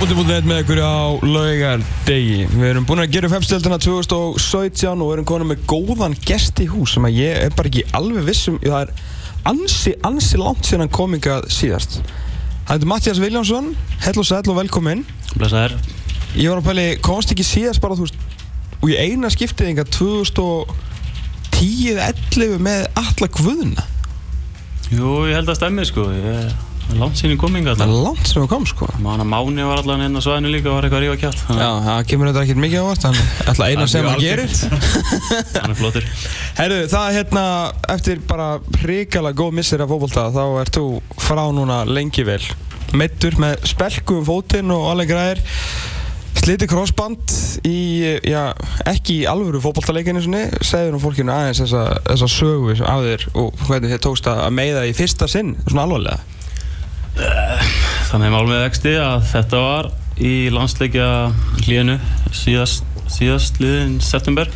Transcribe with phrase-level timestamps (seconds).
[0.00, 2.48] Fókbóti.net með ykkur á laugardegi.
[2.48, 6.66] Við erum búin að gera upp hefstöldina 2017 og erum komin með góðan gest í
[6.72, 8.56] hús sem að ég er bara ekki alveg vissum.
[8.62, 8.90] Það er
[9.50, 12.00] ansi, ansi langt síðan komingað síðast.
[12.00, 13.76] Það heitir Mattias Viljánsson,
[14.06, 15.04] hell og sæl og velkomin.
[15.34, 15.76] Blessaður.
[16.32, 18.16] Ég var að pæli, komst ekki síðast bara þú veist,
[18.80, 23.84] og í eina skiptiðinga 2010-11 með alla guðuna.
[24.88, 26.08] Jú, ég held að stemmi sko.
[26.16, 28.88] Ég langt sín í kominga Það er langt sem við komum sko.
[29.04, 31.44] Mána Máni var allan hérna á svæðinu líka og var eitthvað að rífa kjátt.
[31.60, 33.20] Já, það kemur þetta ekkert mikið ávart, en
[33.50, 34.56] alltaf eina Það sem hann gerir.
[35.60, 36.08] Hann er flottur.
[36.58, 37.44] Herru, það er hérna,
[37.94, 38.48] eftir bara
[38.80, 40.84] hrikalega góð missir af fókbólta, þá ert þú
[41.20, 42.42] frá núna lengi vel.
[42.96, 45.44] Meittur með spelku um fótinn og alveg græðir.
[46.40, 47.32] Sliti crossband
[47.68, 48.54] í, já,
[48.88, 50.46] ekki í alvöru fókbóltaleikinu sinni.
[50.64, 54.86] Segðu nú fólkinu aðeins þessa, þessa sögu af þér og hvernig þið tókst að meiða
[54.88, 56.29] í fyrsta sinn, svona alvarlega.
[58.10, 59.90] Þannig mál með vexti að þetta var
[60.20, 61.08] í landsleikja
[61.64, 61.96] hlíðinu
[62.36, 64.50] síðast, síðast liðin september.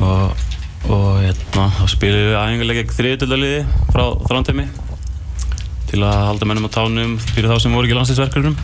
[0.00, 0.46] Og,
[0.90, 3.60] og hérna, þá spilum við æfingarleik gegn þriðutildaliði
[3.92, 4.66] frá þrántemi
[5.90, 8.56] til að halda mennum á tánum fyrir þá sem voru ekki landsleisverkurnum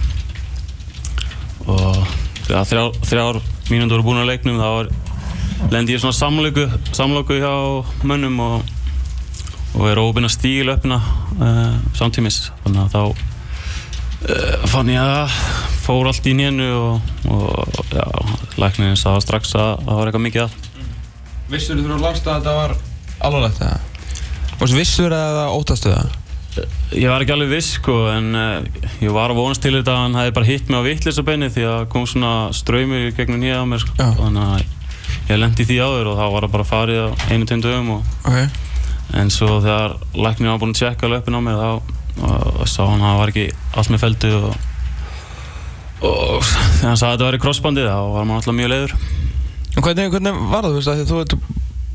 [1.70, 2.00] og
[2.48, 3.38] þegar þrjár, þrjár
[3.70, 7.52] mínútur voru búin á leiknum þá lendi ég svona samlöku hjá
[8.02, 8.72] mönnum og,
[9.76, 10.98] og er óbyrna stíl uppina
[11.38, 15.36] uh, samtímis þannig að þá uh, fann ég að
[15.84, 18.06] fór allt í nénu og, og já,
[18.60, 20.58] læknirinn sagði strax að það var eitthvað mikið að
[21.50, 22.74] Vissur þú þú lagst að þetta var
[23.26, 23.78] alvarlegt eða?
[24.76, 26.16] Vissur að það óttastu það?
[26.98, 30.02] Ég var ekki alveg viss sko en uh, ég var að vonast til þetta að
[30.04, 33.66] hann hefði bara hitt mig á vittlisabeini því að kom svona ströymur gegnum nýja á
[33.70, 34.08] mér sko Já.
[34.18, 37.62] þannig að ég lendi því áður og þá var það bara farið á einu tveim
[37.66, 38.58] dögum og Ok.
[39.18, 41.70] En svo þegar læknir var búinn að tjekka löpun á mig þá
[42.68, 43.46] sá hann að það var ekki
[43.80, 44.50] allt með feldu og,
[46.04, 48.94] og þegar hann sagði að þetta væri crossbandið þá var maður alltaf mjög leiður.
[49.70, 51.10] En hvernig, hvernig var það, þú veist, að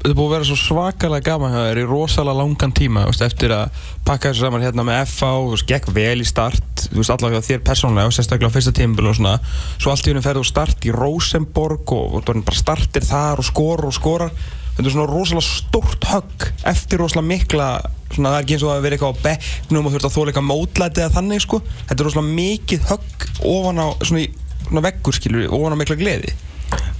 [0.05, 3.23] þú er búið að vera svo svakalega gaman hjá þér í rosalega langan tíma, veist,
[3.25, 7.13] eftir að pakka þessu saman hérna með FA og gekk vel í start, þú veist,
[7.15, 9.39] allavega þér persónlega og sérstaklega á fyrsta tímbil og svona
[9.79, 13.87] svo allt í hennu ferðu og start í Rosenborg og bara startir þar og skor
[13.89, 14.35] og skorar
[14.75, 17.67] þetta er svona rosalega stórt högg eftir rosalega mikla
[18.15, 20.31] svona það er ekki eins og að vera eitthvað á bekknum og ert að þóla
[20.31, 21.59] eitthvað mótlæti eða þannig, sko.
[21.89, 24.27] Þetta er rosalega mikið högg ofan á svona, í,
[24.67, 26.35] svona veggur, skilur, ofan á mikla gleði.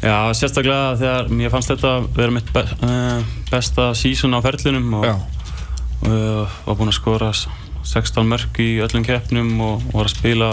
[0.05, 5.07] Já, sérstaklega þegar mér fannst þetta vera mitt be uh, besta sísun á ferlinum og,
[6.05, 7.47] uh, var búinn að skora s-
[7.85, 10.49] 16 mörg í öllum keppnum og, og var að spila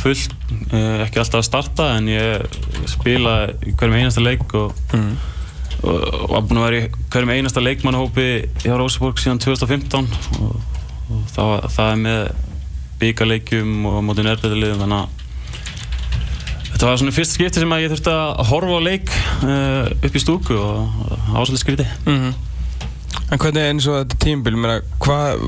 [0.00, 0.34] fullt,
[0.72, 2.58] uh, ekki alltaf að starta en ég
[2.90, 3.36] spila
[3.66, 5.14] í hverjum einasta leik og mm.
[5.86, 8.26] Og var búinn að vera í hverjum einasta leikmannahópi
[8.64, 10.08] hjá Rósaborg síðan 2015
[10.40, 10.56] og,
[11.10, 12.24] og það, það er með
[13.02, 15.22] byggarleikjum og mótið nærleðaliðum þannig að
[16.72, 19.12] þetta var svona fyrst skipti sem að ég þurfti að horfa á leik
[19.46, 22.34] uh, upp í stúku og ásætli skríti Mhm.
[23.32, 25.40] En hvernig eins og þetta tímbil, meina, hvað,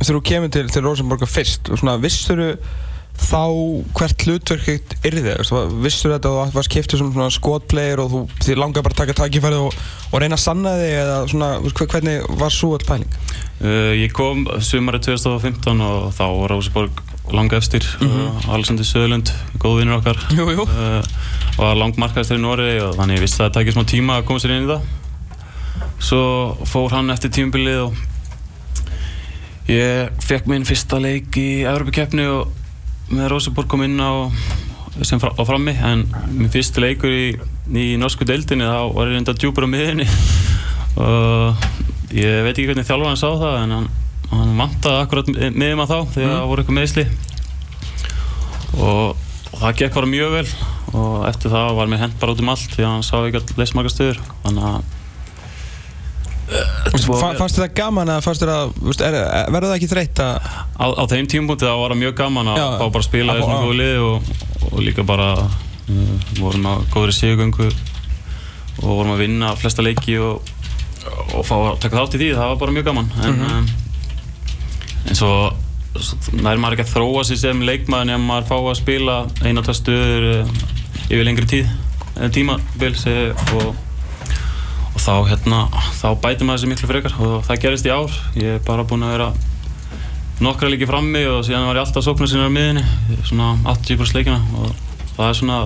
[0.00, 2.40] þegar þú kemur til, til Rosenborga fyrst, og svona, vissur
[3.22, 3.42] þá
[3.96, 4.68] hvert hlutverk
[5.06, 8.84] yrði það, vissur þetta að þú varst kiftið sem svona skotplayer og þú, þið langar
[8.86, 9.78] bara að taka takifærið og,
[10.10, 11.50] og reyna að sanna þig eða svona,
[11.94, 13.16] hvernig var svo all pæling?
[13.62, 18.08] uh, Ég kom sumarið 2015 og þá var Rósaborg langa efstir mm.
[18.08, 18.48] -hmm.
[18.52, 20.66] Alexander Söðlund, góð vinnur okkar Jú, jú.
[20.66, 21.02] uh,
[21.58, 24.42] var langmarkaðistur í Nóri og þannig ég vissi að það tækir smá tíma að koma
[24.42, 24.80] sér inn í það
[26.02, 26.22] svo
[26.66, 27.94] fór hann eftir tímabilið og
[29.70, 32.50] ég fekk minn fyrsta leik í Evropakeppni og
[33.12, 34.12] með Rosenborg kom inn á
[35.06, 36.02] sem fra, á frammi en
[36.36, 37.24] minn fyrsti leikur í,
[37.72, 40.04] í norsku deildinni þá var ég reynda djúpur á miðinni
[41.02, 41.66] og
[42.12, 43.88] ég veit ekki hvernig þjálfarinn sá það en hann,
[44.32, 46.34] hann vantaði akkurat miðum að þá þegar Mm.
[46.36, 47.06] það voru eitthvað meðsli
[48.78, 49.16] og,
[49.52, 50.46] og það gekk bara mjög vel.
[50.92, 53.40] Og eftir það var mér hent bara út um allt því að hann sá ekki
[53.40, 54.98] að leysa marga stöður þannig að
[56.92, 58.26] fannst það gaman að,
[59.00, 59.16] er,
[59.52, 62.62] verður það ekki þreytt að, á, á þeim tímpunkti þá var það mjög gaman að
[62.78, 64.32] fá bara að spila í svona góðu liði og,
[64.68, 67.68] og líka bara uh, vorum að góðri sigugöngu
[68.82, 70.52] og vorum að vinna flesta leiki og,
[71.36, 73.08] og fá að taka þátt í því, það var bara mjög gaman.
[73.22, 73.52] En, Mhm.
[73.52, 73.66] um,
[75.10, 75.30] en svo,
[75.98, 79.60] svo nær maður ekki að þróa sig sem leikmaður en maður fá að spila eina
[79.60, 80.52] og tvær stöður uh,
[81.08, 81.66] yfir lengri tíð
[82.20, 83.74] eh, tímabil segi ég, og og
[85.02, 85.64] þá hérna,
[85.98, 89.02] þá bætir maður þessi miklu frekar og það gerist í ár ég er bara búinn
[89.06, 89.28] að vera
[90.42, 92.82] nokkra líki frammi og síðan var ég alltaf sóknar sinna á miðinni,
[93.26, 94.70] svona 80% leikina og
[95.16, 95.58] það er svona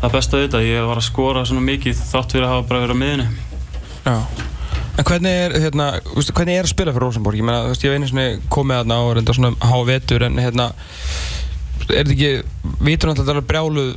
[0.00, 2.84] það besta við þetta, ég var að skora svona mikið þátt fyrir að hafa bara
[2.86, 3.28] verið á miðinni
[4.08, 4.16] já.
[4.98, 5.84] En hvernig er, hérna,
[6.34, 7.38] hvernig er að spila fyrir Rosenborg?
[7.38, 10.72] Ég meina, ég hef einu komið þarna og reynda svona há vetur en hérna,
[11.86, 12.30] er þetta ekki,
[12.84, 13.90] vitur náttúrulega að þetta er brjáluð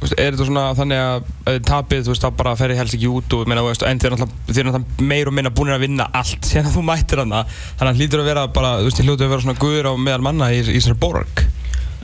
[0.00, 3.10] veist, er þetta svona þannig að tapið, þú veist, þá bara fer ég helst ekki
[3.10, 6.50] út og, meina, veist, en þið er náttúrulega, meir og minna búinir að vinna allt
[6.60, 9.26] að þú mættir hana, þannig að það hlýtur að vera bara, þú veist, þið hljótu
[9.26, 11.44] að vera svona guður á meðal manna í, í þessari borg.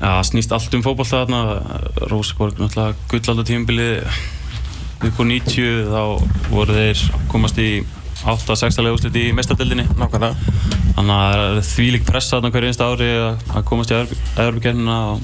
[0.01, 1.41] Já, það snýst allt um fótboll þarna
[2.09, 3.89] Róseborg, náttúrulega gullalda tímabili
[5.01, 6.03] upp á 90 þá
[6.53, 7.03] voru þeir
[7.33, 7.71] komast í
[8.29, 10.35] 8-6 úrslit í mestardildinni Nákvæmlega.
[10.97, 14.99] þannig að það er þvílík pressa þarna hverju einsta ári að að komast í Evropakernina
[15.15, 15.21] og,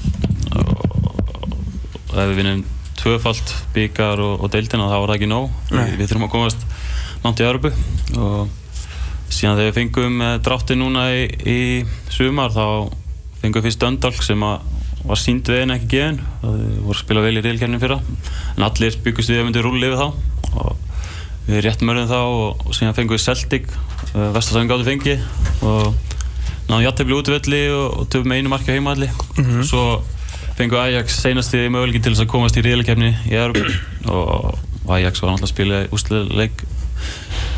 [2.17, 2.63] ef við vinnum
[2.97, 5.51] tvöfalt byggar og, og deildina þá var það ekki nóg.
[5.69, 5.83] Nei.
[5.83, 6.65] við, við þurfum að komast
[7.25, 7.73] langt í Evropu
[8.17, 8.55] og
[9.27, 11.59] síðan þegar við fengum eh, dráttinn núna í, í
[12.13, 12.65] sumar þá
[13.41, 14.65] fengum við fyrst Döndalk sem að
[15.07, 16.19] var sínd við en ekki gefin.
[16.41, 17.99] Og við vorum að spila vel í reylkernin fyrra.
[18.55, 20.07] En allir byggust við að myndi rúli yfir þá.
[20.57, 20.86] Og
[21.47, 25.15] við réttum örðum þá og, og síðan fengum við Celtic uh, Vestasafn gáttu fengi
[25.63, 25.95] og
[26.67, 29.61] náðum jættefli útvelli og, og töfum einu marki á heimaðalli Mhm.
[29.63, 29.83] svo
[30.57, 33.77] fengum við Ajax seinasti möguleikin til þess að komast í reylkerni í Európa
[34.15, 34.57] og
[34.97, 36.65] Ajax var náttúrulega að spila úsleik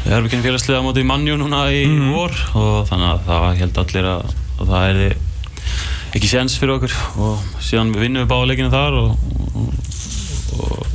[0.03, 2.11] við erum ekki félagslega á móti mannjú núna í Mhm.
[2.13, 2.33] vor.
[2.59, 5.15] Og þannig að það held allir að, að það er
[6.17, 6.93] ekki séns fyrir okkur.
[7.21, 9.09] Og síðan við vinnum við báða leikinu þar og,
[10.59, 10.85] og,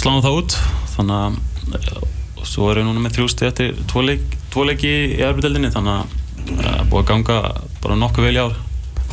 [0.00, 0.56] sláum það út.
[0.96, 1.38] Þannig að
[1.72, 5.96] og svo erum við núna með þrjústi eftir tvo, leik, tvo leiki í erfiðdeldinni þannig
[5.96, 6.14] að
[6.44, 7.40] það er búið að ganga
[7.80, 8.56] bara nokkuð vel í ár.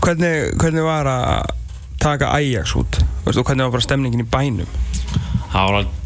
[0.02, 1.58] Hvernig, hvernig var að
[2.02, 4.80] taka Ajax út, veist, og hvernig var bara stemningin í bænum?
[5.52, 6.00] það var alveg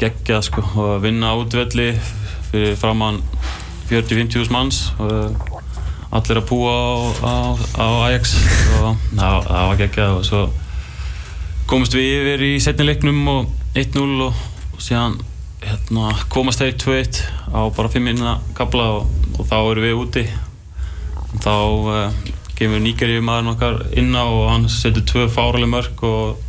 [0.00, 0.64] geggjað sko.
[0.74, 1.88] Og að vinna á útvelli
[2.50, 3.20] fyrir framann
[3.90, 4.82] 40-50 manns.
[5.00, 5.36] Og
[6.10, 6.88] allir að púa á,
[7.22, 7.34] á,
[7.76, 8.34] á Ajax.
[8.80, 10.44] Og það, það var geggjað og svo
[11.70, 14.38] komist við yfir í setni leiknum og 1-0 og,
[14.74, 15.20] og síðan
[15.64, 17.20] hérna, komast þeir 2-1
[17.52, 20.24] á bara 5 minna kabla og, og þá erum við úti
[21.44, 26.40] þá uh, kemur Níkerið maðurinn okkar inn á og hann setur tvö fáraleg mörg og,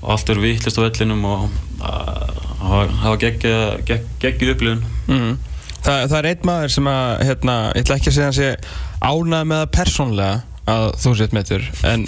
[0.00, 1.48] og allt er vittlist á vellinum og
[1.80, 5.38] það var geggjuð gegg, geggjud upplifun Mm.
[5.80, 8.66] Þa, það er einn maður sem að, hérna, ég ætla ekki að segja hans ég
[9.00, 10.34] ánæði með það persónlega
[10.70, 12.04] að þú sett metur en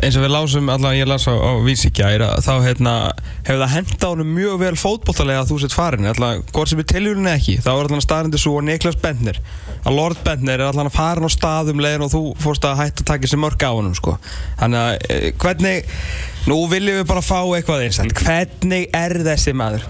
[0.00, 2.94] eins og við lásum, allavega ég las á, á vísikjær þá hérna,
[3.44, 7.20] hefur það henda honum mjög vel fótbollalega að þú sett farin allavega, hvort sem teljum
[7.20, 9.42] henni ekki þá er allavega staðrindi svo og Niklas Bentner
[9.82, 13.10] að Lord Bentner er allavega farin á staðum leiðin og þú fórst að hætta að
[13.12, 14.16] taka þessi mörg á honum sko.
[14.62, 15.94] þannig að eh, hvernig
[16.48, 19.88] nú viljum við bara fá eitthvað einsætt hvernig er þessi maður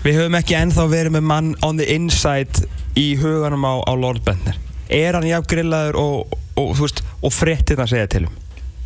[0.00, 2.62] Við höfum ekki ennþá verið með mann on the inside
[2.96, 4.56] í huganum á, á Lord Bentner.
[4.88, 6.80] Er hann jafn grillaður og, og,
[7.20, 8.39] og fréttir að segja til um?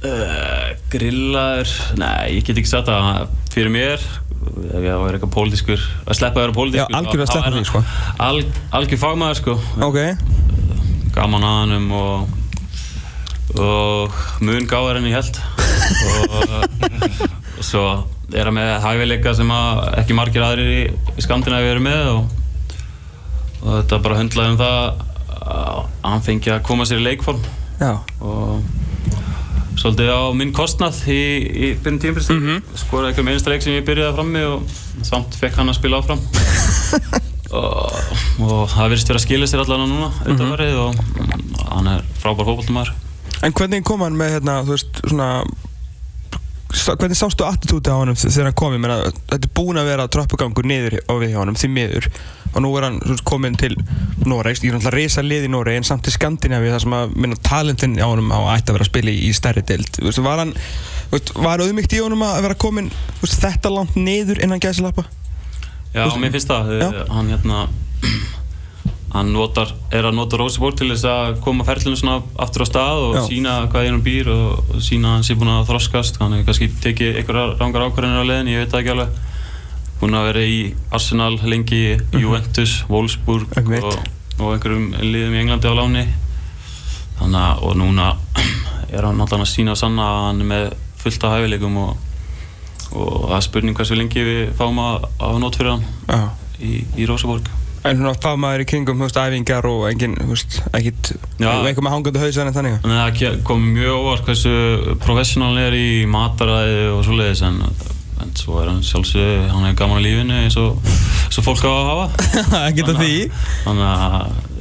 [0.09, 4.05] Uh, grillaður, nei ég get ekki sagt það fyrir mér
[4.45, 7.67] ef ég er eitthvað pólitískur að sleppa að vera pólitískur Já, algjörlega að sleppa því,
[7.71, 7.83] sko.
[8.27, 8.39] Al,
[8.79, 9.55] algjör fagmaður sko
[9.89, 10.01] Ok.
[11.17, 12.41] gaman að hannum og
[13.55, 15.37] og mun gáðar enn ég held
[16.11, 16.47] og,
[17.61, 17.85] og svo
[18.35, 22.33] er hann með hæfileika sem að ekki margir aðrir í, í Skandinavíu eru með og,
[23.63, 24.79] og þetta bara höndlaði um það
[25.45, 27.45] að hann fengi að koma sér í leikform
[27.79, 27.93] Já.
[28.25, 28.65] og
[29.81, 31.21] svolítið á minn kostnað í,
[31.55, 32.51] í byrjun tímfyrst mm Mhm.
[32.57, 32.79] -hmm.
[32.85, 34.63] skoraði ekki um einsta leik sem ég byrjaði frammi og
[35.03, 36.21] samt fekk hann að spila áfram
[37.59, 37.93] og,
[38.41, 40.95] og það virðist verið að skilja sér allan núna þetta verið og
[41.73, 42.93] hann er frábær fókbaltumæður
[43.45, 45.45] En hvernig kom hann með, hérna, þú veist, svona
[46.75, 49.01] hvernig sástu attitúti á honum þegar hann kom, ég meina,
[49.31, 52.09] þetta er búin að vera tröppugangur niður á við hjá honum, því miður.
[52.55, 53.73] Og nú er hann komin til
[54.27, 57.17] Noregs, ég er náttúrulega reysa lið í Noreg en samt til Skandinavíu þar sem að
[57.19, 60.45] minna talentin á honum á ætti að vera að spila í, í stærri deild, var
[60.45, 60.55] hann
[61.43, 65.07] var auðmygt í honum að vera komin þetta langt niður innan gæsilappa
[65.95, 66.73] Já, mér finnst það.
[67.15, 67.67] Hann hérna
[69.15, 73.03] hann notar, er að nota Rósibór til þess að koma ferlinu svona aftur á stað
[73.09, 73.21] og Já.
[73.29, 76.49] sína hvað hann býr og, og sína að hann sé búin að þroskast hann hefur
[76.51, 79.23] kannski tekið einhverjar rángar ákvarðanir á leiðin, ég veit það ekki alveg
[80.01, 80.59] búin að vera í
[80.99, 81.83] Arsenal lengi
[82.19, 83.79] Juventus, Wolfsburg Mhm.
[83.87, 83.95] Og,
[84.43, 86.05] og einhverjum liðum í Englandi á láni
[87.21, 88.09] þannig að og núna
[88.95, 90.65] er hann alltaf að sína og sanna að hann er með
[91.05, 91.97] fullt af hæfileikum og,
[92.99, 96.19] og það er spurning hversu lengi við fáum að hafa nót fyrir hann Já.
[96.59, 97.47] í, í Rósaborg
[97.85, 101.51] En svona fagmaður í kringum, þú veist, æfingar og engin, þú veist, Já.
[101.53, 102.79] eitthvað með hangandi hausan en þannig.
[102.81, 104.53] Að það kom mjög óvart hversu
[105.05, 107.59] professional er í mataræði og svoleiðis en,
[108.25, 110.81] en svo er hann sjálfsög, hann er gaman á lífinu eins og,
[111.45, 112.07] fólk á að hafa
[112.71, 113.13] Ekkert af því.
[113.67, 114.17] Þannig að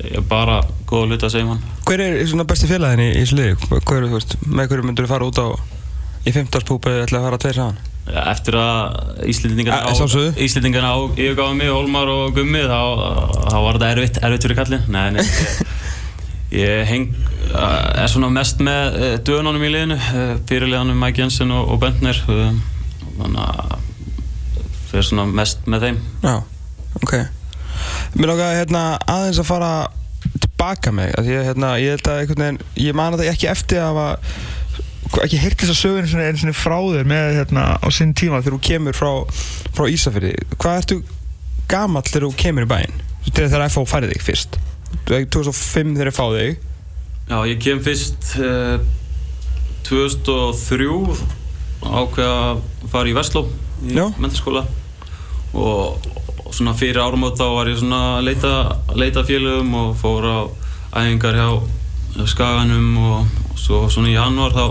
[0.09, 3.05] ég er bara góð að hluta að segja um hann Hver er svona besti félagin
[3.05, 3.55] í, í sliði?
[3.71, 5.47] Hver, þú veist, með hverju myndur þú fara út á
[6.27, 6.67] í 15.
[6.67, 7.92] púpa eða ætla að fara tveir saman?
[8.03, 10.33] Eftir að Íslendingarna Ja, sjálfsögðu.
[10.35, 12.81] á, Íslendingarna á yfirgáði mig, Hólmar og Gummi þá,
[13.47, 15.61] þá var þetta erfitt, erfitt fyrir kallin Nei, nei, ég,
[16.63, 17.07] ég heng
[17.53, 22.19] er svona mest með uh, döðunum í liðinu, uh, fyrirliðanum Mike Jensen og, og Bentner
[22.25, 23.75] þannig að
[24.91, 25.99] fyrir svona mest með þeim.
[26.21, 26.35] Já,
[26.99, 27.13] ok.
[28.17, 29.71] Mér langar hérna aðeins að fara
[30.37, 33.81] tilbaka mig að ég, hérna, ég held að einhvern veginn ég man þetta ekki eftir
[33.81, 34.05] að hafa
[35.23, 38.41] ekki heyrt þess að sögurinn svona einu svona frá þér með hérna á sinn tíma
[38.41, 39.11] þegar þú kemur frá,
[39.75, 40.33] frá Ísafirði.
[40.57, 40.99] Hvað ertu
[41.71, 43.01] gamall þegar þú kemur í bæinn?
[43.29, 44.59] Þegar FH færði þig fyrst?
[45.07, 46.69] 2005 þegar ég fá þig?
[47.23, 48.77] Já, ég kem fyrst uh,
[49.87, 50.87] 2003
[51.83, 53.45] ákveða að fara í Vestló
[53.83, 54.05] í Já.
[54.21, 54.63] mentaskóla
[55.53, 56.05] og,
[56.45, 58.53] og svona fyrir árumót þá var ég svona að leita,
[58.95, 60.39] leita félögum og fór á
[61.03, 61.49] æfingar hjá
[62.29, 64.65] Skaganum og, og svo svona í januar þá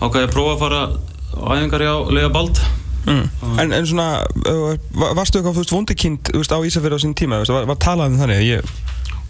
[0.00, 0.82] ákveði ég að prófa að fara
[1.30, 2.60] á æfingar hjá Lega Bald
[3.06, 3.24] mm.
[3.62, 4.08] en, en svona,
[4.44, 8.74] var- varstu eitthvað vondikind á Ísafirði á sín tíma var, var talað um þannig ég,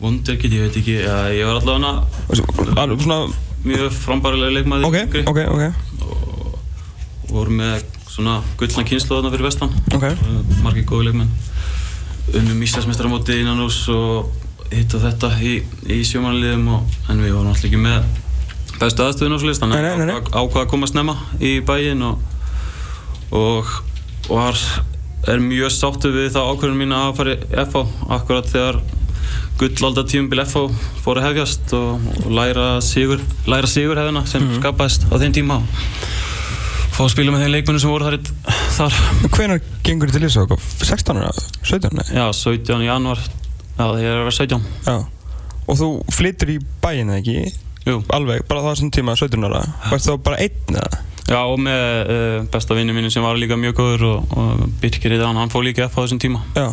[0.00, 0.95] Vondir ekki, ég veit ekki,
[1.37, 3.19] ég var allavega svona,
[3.66, 5.64] mjög frambærilega leikmaður ok, yngri ok, ok.
[7.28, 9.75] Og voru með svona gullna kynslu þarna fyrir vestan.
[10.64, 11.28] Margir góði leikmenn.
[12.40, 14.33] Unnum Íslandsmeistaramóti innan hús og
[14.73, 15.59] hitt og þetta í,
[15.90, 18.09] í sjómanliðum en við vorum alltaf ekki með
[18.81, 22.23] bestu aðstöðun og svolítið þannig að ákvaða að koma snemma í bæinn og,
[23.37, 23.75] og
[24.31, 24.57] var
[25.29, 27.83] er mjög sáttu við þá ákvörðun mín að fara í FH
[28.17, 28.79] akkurat þegar
[29.61, 30.63] gullalda tímubil FH
[31.05, 33.21] fór að hefjast og, og læra sigur
[33.51, 34.61] læra sigur hefina sem Mhm.
[34.63, 38.17] skapaðist á þeim tíma og fá að spila með þeim leikmennu sem voru þar,
[38.79, 38.97] þar
[39.37, 40.59] Hvenær gengur þið til Ísafirði?
[40.89, 41.31] 16 ára?
[41.63, 41.93] 17?
[42.01, 42.07] Nei?
[42.17, 42.81] já, 17.
[42.89, 44.97] januar já, þegar ég er að vera 17 Já.
[45.71, 47.53] Og þú flyttur í bæinn eða ekki?
[47.89, 48.01] Jú.
[48.13, 49.63] Alveg, bara það sem tíma 17 ára?
[49.91, 51.01] Varst þá bara einn eða?
[51.31, 55.15] já, og með uh, besta vinnu mínu sem var líka mjög góður og, og Birkir
[55.15, 56.67] í þann, hann fór líka F á þessum tíma Já.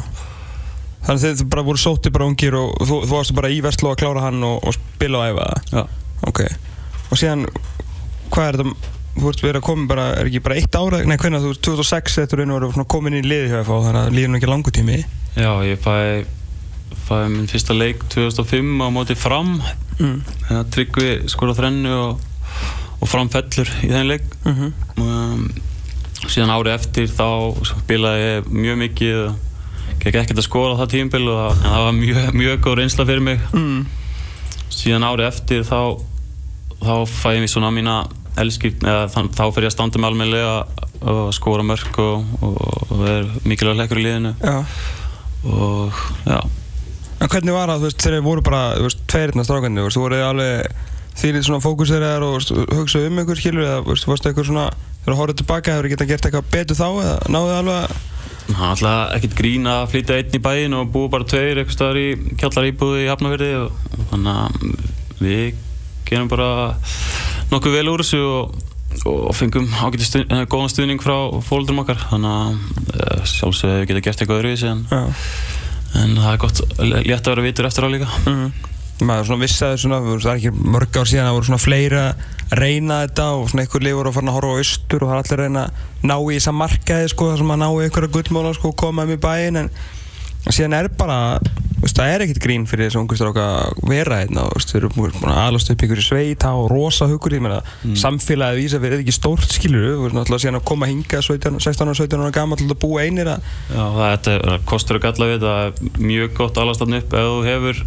[1.07, 3.93] Þannig að þið bara voru sótti bara ungir og þú, þú varstu bara í Vestló
[3.93, 5.73] að klára hann og, og spila og æfa það?
[5.77, 5.83] já,
[6.27, 6.41] Ok.
[7.07, 7.45] Og síðan,
[8.33, 8.93] hvað er þetta?
[9.17, 10.99] Þú ert verið að koma bara, er ekki bara eitt ára?
[11.07, 14.27] Nei, hvernig þú, 2006 þetta raun og svona komin í liði hjá FH, þannig að
[14.33, 14.97] nú ekki langu tími.
[15.37, 15.95] já ég fæ
[17.07, 19.59] fæ minn fyrsta leik 2005 á móti fram
[19.97, 20.19] Mm.
[20.45, 22.19] þegar Tryggvi skora þrennu og,
[23.01, 24.67] og fram fellur í þenn leik Mm
[25.01, 25.47] um,
[26.27, 27.25] síðan árið eftir þá
[27.65, 29.39] spilaði ég mjög mikið og
[30.03, 32.75] gekk ekkert að skora á það tímbil og það, en það var mjög, mjög góð
[32.81, 33.79] reynsla fyrir mig Mm.
[34.69, 35.79] síðan árið eftir þá
[36.83, 37.97] þá fæ ég svona mína
[38.37, 40.55] elskip eða þann, þá fer ég að standa með almennilega
[41.09, 42.61] og skora mörg og, og,
[42.93, 44.57] og er mikilvæg leikur í liðinu Já.
[45.49, 46.37] og já
[47.17, 49.81] En hvernig var það, þú veist, þegar þið voru bara, þú veist, tveirinn af strákarnir,
[49.81, 50.83] þú veist, þú voruð alveg
[51.17, 54.49] þýrið svona fókuseraðar og þú veist, hugsaðu um ykkur, skilur, eða, þú veist, varstu eitthvað
[54.51, 54.67] svona,
[55.07, 57.97] þú horfðu tilbaka, hefur getað gert eitthvað betur þá, eða náðu þið alveg að,
[58.47, 61.75] Það er alltaf ekkert grín að flytja einn í bæinn og búa bara tveir eitthvað
[61.75, 65.57] staðar í kjallar íbúði í Hafnarfirði og, þannig að við
[66.07, 66.47] gerum bara
[67.51, 68.55] nokkuð vel úr þessu og,
[69.11, 71.99] og fengum ágæti stuð, eh, góðan stuðning frá fólkdrum okkar.
[72.07, 75.03] Þannig að eh, sjálfsögðu við getum gert eitthvað öðruvísi en, já,
[75.95, 78.47] en það er gott létt að vera vitur eftir á líka mm.
[79.07, 81.63] maður svona vissaði svona, þú veist, það er ekki mörg ár síðan að voru svona
[81.63, 85.03] fleira að reyna þetta og svona einhver lið voru að fara að horfa á austur
[85.03, 87.61] og það er allir að reyna að ná í þessa markaði, sko, þar sem að
[87.63, 89.71] ná í einhverja gullmóla, sko, og koma um í bæinn, en
[90.47, 91.19] síðan er bara,
[91.97, 94.91] það er ekkert grín fyrir þessu ungu stráka að vera hérna, þú veist, þeir eru
[94.95, 97.59] búin að alast upp ykkur í sveit, hafa rosa hugur, meina,
[97.97, 101.61] samfélagið vísa fyrir, er ekki stórt, skilur, þú veist, náttúrulega síðan að koma hinga 17,
[101.65, 105.07] 16 og 17 ára gammal til að búa einir að, Já, það er kostur og
[105.07, 107.85] galla við þetta það er mjög gott alastafn upp ef þú hefur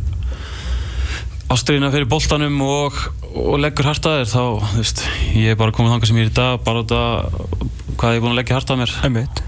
[1.50, 2.99] ástriðina fyrir boltanum og,
[3.35, 5.02] og leggur hartaðir þá, þú veist,
[5.35, 8.21] ég er bara komið þangað sem ég er í dag bara út af hvað ég
[8.21, 8.93] er búin að leggja hartað mér.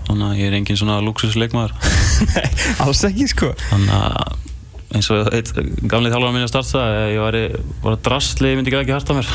[0.09, 1.73] Þannig að ég er engin svona luxusleikmaður
[2.33, 2.49] Nei,
[2.85, 3.52] alls ekki, sko.
[3.71, 4.31] þannig að
[4.92, 5.52] eins og eitt
[5.88, 6.82] gamlið þjálfur minni að starta
[7.12, 7.37] ég var,
[7.84, 9.30] var að drastli, ég myndi ekki hartað mér.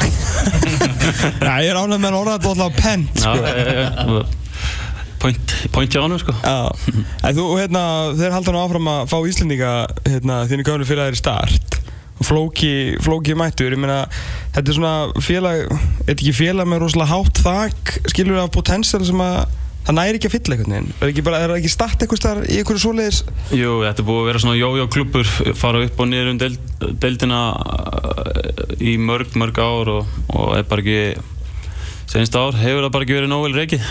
[1.47, 3.47] Já, ég er ánægð með að orða þetta alltaf pent, Já, sko.
[3.47, 3.71] ég-
[4.17, 4.35] ég-
[5.23, 6.35] point, point hann sko.
[6.43, 6.57] Já,
[7.25, 7.83] en þú, hérna,
[8.19, 9.71] þeir halda nú áfram að fá Íslendinga,
[10.05, 11.79] hérna, þínu gömlu félagir start.
[12.27, 14.03] Flóki, flóki mættur, ég meina,
[14.55, 15.67] þetta er svona félag,
[16.07, 19.43] þetta ekki félag með rosalega hátt þak, skilur af potensial sem að
[19.87, 22.19] það næri ekki að fylla einhvern veginn, er ekki bara, er það ekki start eitthvað
[22.19, 23.19] starf í einhverju svoleiðis?
[23.55, 26.71] Jú, þetta búið að vera svona jójó klubbur fara upp og niður um deild,
[27.05, 31.23] deildina uh, í mörg, mörg ár og, og er bara ekki
[32.11, 33.87] senst ár hefur það bara ekki verið nóg vel reikið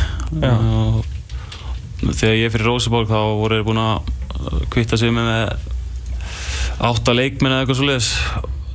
[2.06, 5.56] þegar ég er fyrir Rósaborg þá voru þeir búin að uh, kvitta sig með
[6.76, 8.10] átta leikmenn eða eitthvað svoleiðis.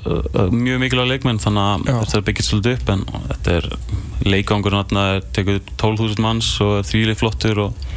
[0.01, 3.67] Uh, mjög mikilvæg leikmenn þannig að þetta er byggjast svolítið upp en þetta er
[4.27, 7.87] leikangurinn þarna er tekið 12.000 manns og er þrýlið flottur og,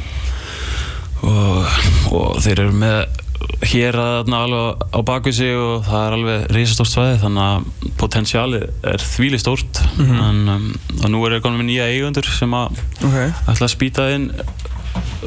[1.25, 1.77] og,
[2.15, 3.21] og þeir eru með
[3.69, 7.91] hér að þarna alveg á bakvið sig og það er alveg risastórt svæði þannig að
[8.01, 9.81] potensialið er þvíli stórt.
[10.01, 10.65] En um,
[11.01, 13.17] og nú er ég komin með nýja eigundur sem að Ok.
[13.51, 14.29] ætla að spýta inn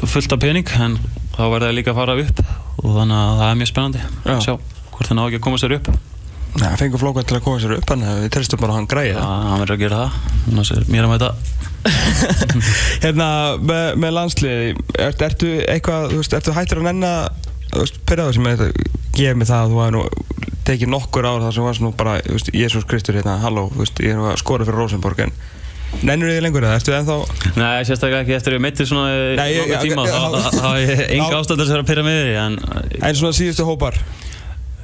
[0.09, 0.97] fullt af pening en
[1.35, 2.43] þá verða það líka að fara upp
[2.79, 4.03] og þannig að það er mjög spennandi
[4.33, 5.89] að sjá hvort það ná ekki að koma sér upp
[6.57, 8.87] Nei, fengur flókvæð til að koma sér upp, þannig að við tristum bara að hann
[8.89, 9.43] græði Já, það.
[9.49, 11.29] hann verður að gera það annars er mér að mæta
[13.03, 13.27] Hérna,
[13.69, 14.71] með, með landsliði,
[15.05, 17.11] ert, ertu eitthvað, þú veist, ertu hættur að nenna,
[17.69, 18.89] þú veist, pyrraðu sem er þetta,
[19.19, 20.03] gefið mig það að þú hafi nú
[20.69, 23.85] tekið nokkur ár þar sem varst nú bara, þú veist, Jésús Kristur hérna, halló, þú
[23.85, 25.33] veist, ég er nú að skora fyrir Rosenborg, en
[26.05, 27.15] nennur þið lengur eða, ertu ennþá,
[27.55, 30.73] Nei, sérstaklega ekki eftir að ég meitti svona í langa tíma þá já.
[30.85, 31.47] hef ég enga Já.
[31.49, 32.59] til þess að að pyrra með því en
[33.09, 33.97] en svona síðustu hópar?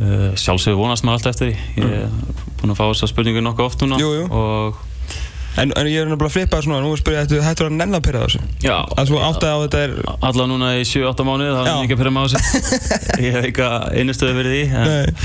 [0.02, 1.86] Uh, sjálfsögur vonast maður alltaf eftir því.
[1.86, 2.10] Ég er
[2.60, 4.28] búinn að fá þessa spurningu nokkuð oft núna Jú, jú.
[4.32, 4.84] og
[5.56, 7.76] En, en ég er nefnilega að flippa það svona, nú spyrir ég, ertu hættur að
[7.80, 8.40] nenna að pyrra þessu?
[8.60, 8.74] já.
[9.00, 9.94] Að þú áttaði á þetta er,
[10.28, 12.42] alla núna í 7-8 mánuði þá er ég ekki að pyrra á þessu.
[13.24, 13.68] Ég hef ekki
[14.02, 15.22] einnustöðu fyrir því en,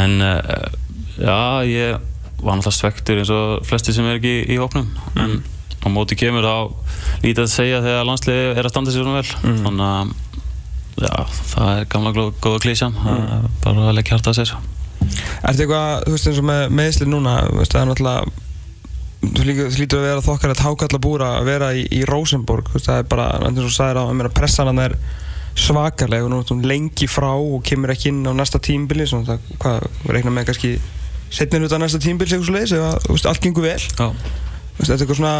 [0.00, 0.40] en uh,
[1.20, 1.36] já,
[1.68, 2.08] ég
[2.40, 4.88] var náttúrulega svektur eins og flesti sem er ekki í, í hópnum
[5.20, 5.36] en
[5.84, 6.56] á móti kemur þá
[7.26, 9.36] lítið að segja þegar landsliði er að standa sér svona vel.
[9.44, 9.60] Mm.
[9.68, 10.16] þannig að
[11.04, 11.14] já,
[11.52, 12.12] það er gamla
[12.42, 14.52] góða klísjan er bara að leggja hjarta að sér.
[15.48, 18.34] Ertu eitthvað, þú veist, eins og með meðsli núna, veist, það er náttúrulega,
[19.38, 19.46] þú
[19.78, 23.08] lítur að vera þokkar að hákalla búra að vera í, í Rosenborg, veist, það er
[23.10, 24.96] bara, eins og þú sagðir á, ég meina, pressan hann er
[25.58, 29.32] svakaleg og nú er hún lengi frá og kemur ekki inn á næsta tímbili, svona
[29.32, 30.72] það, hvað, reikna með kannski
[31.34, 33.78] setnir út á næsta tímbili, segur svo leiðis, ef að, þú veist, allt gengur vel,
[33.82, 35.34] já, þú veist, þetta er eitthvað svona,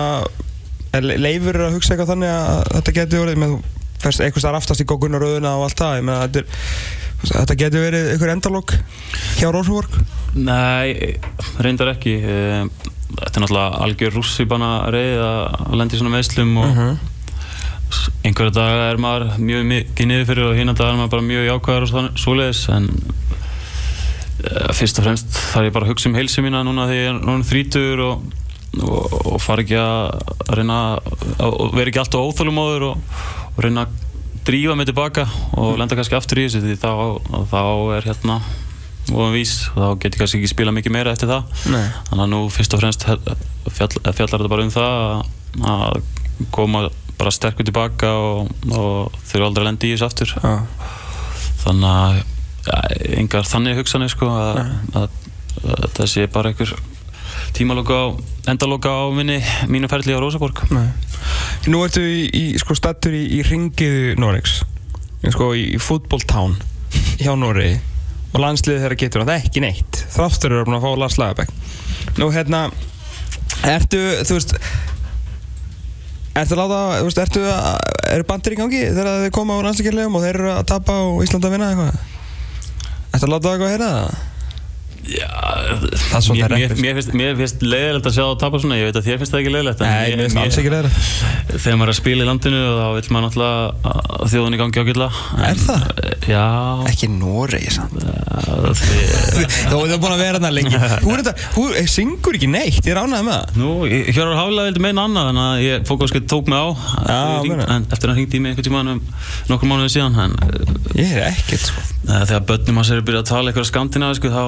[0.98, 3.54] er le- leifur að hugsa eitthvað þannig að þetta getur verið, með
[4.02, 6.46] eitthvað starf aftast í gókunaröðuna og allt það, ég meina, þetta er,
[7.32, 8.74] þetta getur verið einhver endalók
[9.40, 9.98] hjá Rosenborg.
[10.34, 11.16] Nei,
[11.64, 12.64] reyndar ekki Eh,
[13.08, 16.98] Þetta er náttúrulega algjör rússipanna reið að lenda í svona meðslum og Mhm.
[18.28, 21.46] einhverja daga er maður mjög mikið niður fyrir og hinn daga er maður bara mjög
[21.48, 22.88] jákvæður og svoleiðis en
[24.44, 27.10] uh, fyrst og fremst þarf ég bara að hugsa um heilsu mína núna þegar ég
[27.14, 28.28] er núna þrítur og,
[28.82, 30.78] og, og fara ekki að reyna
[31.40, 33.22] að vera ekki alltaf óþólumóður og,
[33.58, 34.06] og reyna að
[34.48, 35.26] drífa mig tilbaka
[35.58, 36.92] og lenda kannski aftur í þessu því þá,
[37.50, 37.58] þá
[37.98, 38.38] er hérna
[39.08, 41.84] og vís og þá get ég kannski ekki spila mikið meira eftir það Nei.
[42.10, 44.96] þannig að nú fyrst og fremst fjall, fjallar þetta bara um það
[45.74, 46.02] að-
[46.54, 46.84] koma
[47.18, 50.52] bara sterkur tilbaka og, og þurfa aldrei að lenda í þessu aftur Já.
[51.64, 52.20] þannig að
[52.68, 52.82] ja,
[53.18, 54.60] engar þannig hugsanir sko að,
[55.00, 55.08] að,
[55.64, 56.72] að það sé bara einhver
[57.56, 58.06] tímaloka á
[58.52, 59.40] endaloka á minni
[59.72, 60.86] mínu ferli á Rósaborg Nei.
[61.68, 64.62] Nú ertu í, í sko stattur í, í ringiðu Noregs
[65.28, 66.54] sko í, í fútboltán
[67.20, 67.74] hjá Noregi
[68.32, 71.52] og landsliðið þeirra getur það ekki neitt þráttur eru að fá Lars Lagerbæk
[72.16, 72.62] Nú hérna
[73.68, 74.54] ertu þú veist
[76.38, 77.68] Ertu að láta, þú veist, ertu að,
[78.14, 81.22] eru bandir í gangi þegar þið koma á landsleikjarlegum og þeir eru að tapa og
[81.24, 81.96] Ísland að vinna eitthvað?
[83.10, 84.20] Ertu að láta það eitthvað að heyra það?
[85.08, 85.28] Já,
[86.12, 86.80] Það mér, mér, reppis.
[86.84, 89.40] mér, finnst, finnst leiðilegt að sjá það tapa svona, ég veit að þér finnst það
[89.40, 90.98] ekki leiðilegt Nei, mér finnst alls ekki leiðilegt.
[91.54, 94.82] Þegar maður er að spila í landinu þá vil maður náttúrulega að þjóðun í gangi
[94.84, 95.08] ágætla
[95.48, 95.86] Er það?
[96.28, 96.44] Já.
[96.90, 97.94] Ekki Noregi samt.
[97.98, 100.76] Þú ert búin að vera þarna lengi.
[100.76, 103.44] Þú er þetta, þú eh, syngur ekki neitt, ég ánægð með það.
[103.58, 103.70] Nú,
[104.12, 106.66] Hjörvar Hála vildi meina annað þannig að ég fók kannski tók mig á
[107.08, 107.68] Já, meina.
[107.76, 109.00] en eftir að hann hringdi í mig einhvern tímann um
[109.48, 110.32] nokkur mánuði síðan en
[110.98, 111.80] Ég er ekkert sko.
[112.08, 114.42] Uh, þegar börnum hans eru byrjað að tala eitthvað skandinavisku þá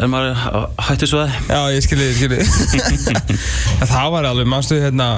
[0.00, 0.32] er maður
[0.88, 2.38] hættu svo það Já, ég skilji, ég skilji
[3.80, 5.08] En Það var alveg, mannstu hérna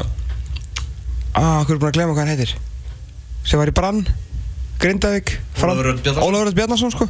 [1.39, 1.63] Ah,
[4.79, 6.93] Grindavík Ólafur Bjarnason.
[6.95, 7.09] Sko.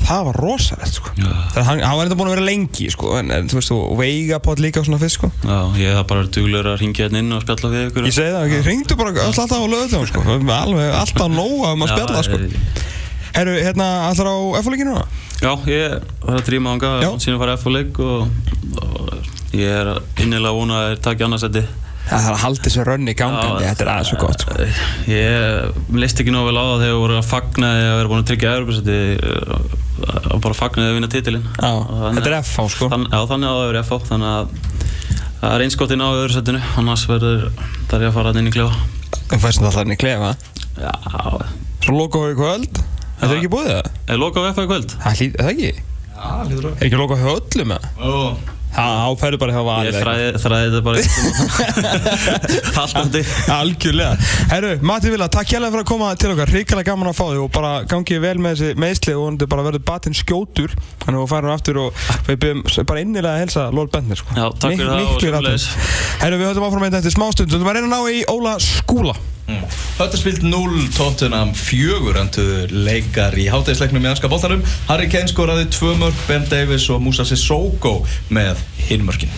[0.00, 1.10] Það var rosalegt sko.
[1.20, 1.28] Já.
[1.54, 3.98] Það, hann, hann var þetta búin að vera lengi sko En, en þú veist, og
[4.00, 5.28] veigapott líka og svona fyrst sko.
[5.44, 8.08] Já, ég hef bara duglegur að ringja hérna inn og spjalla við ykkur.
[8.08, 10.24] Ég segi það ekki, ringdu bara alltaf á lögutum sko.
[10.62, 12.40] Alveg alltaf nóga um að spjalla sko.
[13.30, 15.04] Herru, hérna, allar á F-leikinu núna?
[15.40, 16.88] Já, ég það er þrjum ánga
[17.22, 18.24] síðan að fara F og
[18.80, 19.12] og,
[19.54, 21.62] ég er innilega vona að þeir takja annarsætti
[22.10, 24.56] Það er að halda þessu rönni gangandi, þetta er aðeins svo gott sko.
[25.10, 28.22] Ég leist ekki nóg vel á það þegar voru að fagna því að vera búin
[28.24, 28.98] að tryggja Evropasætti
[30.34, 31.46] og bara fagna því að vinna titilinn.
[31.54, 31.70] Já,
[32.16, 32.90] þetta er FH sko.
[32.90, 34.44] Þann, Já, þannig að það er FH þannig að
[35.40, 38.80] það er einskotinn á öðru sættinu annars verður ég að fara inn í klefa.
[39.30, 40.30] Þú fæst þetta alltaf inn í klefa?
[40.80, 40.94] Já,
[41.80, 42.80] Svo lokaðu í kvöld?
[43.20, 43.90] Þetta er ekki búið það?
[44.10, 44.96] er lokað á FH í kvöld?
[44.96, 45.72] Það er það ekki?
[48.70, 49.10] Já, lítur á Er ekki lokaðu hjá öllum eða?
[49.10, 50.96] Ó, Það bara hjá Ég þræði, þræði þetta bara
[53.10, 53.22] því
[53.56, 54.12] Algjörlega
[54.50, 57.42] Herru, Matti Vila, takk hérlega fyrir að koma til okkar Ríkala gaman að fá þig
[57.44, 60.70] og bara gangið vel með þessi meðsli og hann bara verður batinn skjótur
[61.02, 61.88] Þannig að við færum aftur og
[62.28, 64.30] við byrjum bara innilega að helsa Lól Bentner sko.
[64.36, 65.66] Já, takk fyrir það og Miklu sömuleiðis.
[66.20, 68.22] Herru, við höfum áfram með þetta eftir smástund Þú erum að reyna að ná í
[68.30, 69.14] Óla Skúla
[69.46, 69.64] Mm.
[69.98, 75.96] Huddersfield 0, Tottenham 4 endur leikar í hátægisleiknum í anska bóttanum Harry Kane skoraði 2
[76.00, 78.00] mörg, Ben Davies og Musa Sissoko
[78.30, 79.32] með hinmörkin